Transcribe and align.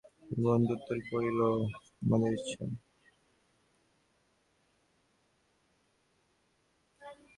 তিন 0.21 0.39
বন্ধু 0.45 0.71
উত্তর 0.75 0.97
করিল, 1.09 1.39
আমাদের 2.03 2.31
ইচ্ছা। 2.37 2.63